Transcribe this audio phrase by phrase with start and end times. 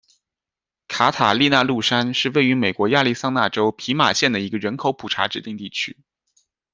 [0.87, 5.95] 卡塔利娜麓山是位于美国亚利桑那州皮马县的一个人口普查指定地区。